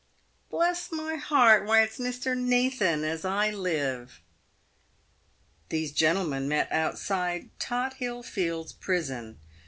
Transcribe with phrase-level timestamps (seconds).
[0.49, 1.67] "Bless my heart!
[1.67, 2.35] why it's Mr.
[2.35, 4.19] Nathan, as I live!"
[5.69, 9.37] These gentlemen met outside Tothill fields Prison.